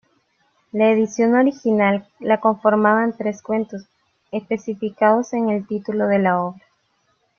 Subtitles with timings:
[0.71, 3.83] La edición original la conformaban tres cuentos,
[4.31, 6.63] especificados en el título de la obra.